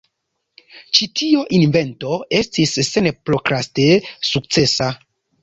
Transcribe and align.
Ĉi 0.99 1.07
tio 1.19 1.43
invento 1.57 2.15
estis 2.39 2.73
senprokraste 2.89 3.87
sukcesa. 4.33 4.91